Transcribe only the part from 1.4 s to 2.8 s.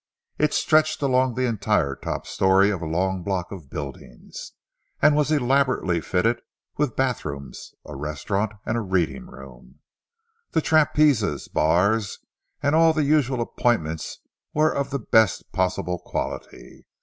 entire top storey